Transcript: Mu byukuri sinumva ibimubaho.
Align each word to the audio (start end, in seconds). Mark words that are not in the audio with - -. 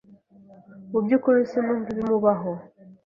Mu 0.91 0.99
byukuri 1.05 1.39
sinumva 1.51 1.87
ibimubaho. 1.93 2.51